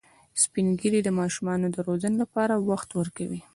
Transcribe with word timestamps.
سپین 0.43 0.67
ږیری 0.79 0.99
د 1.03 1.09
ماشومانو 1.19 1.67
د 1.71 1.77
روزنې 1.87 2.17
لپاره 2.23 2.53
وخت 2.69 2.89
ورکوي 2.99 3.41